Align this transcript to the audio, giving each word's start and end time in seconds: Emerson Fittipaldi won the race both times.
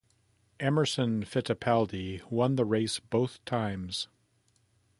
Emerson 0.59 1.23
Fittipaldi 1.23 2.23
won 2.31 2.55
the 2.55 2.65
race 2.65 2.97
both 2.97 3.45
times. 3.45 4.07